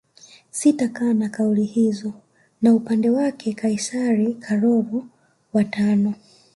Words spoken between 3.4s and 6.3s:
Kaisari Karolo wa tano